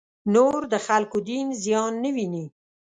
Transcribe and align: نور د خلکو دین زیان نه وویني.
نور 0.33 0.59
د 0.73 0.75
خلکو 0.87 1.17
دین 1.29 1.47
زیان 1.63 1.93
نه 2.03 2.09
وویني. 2.13 2.45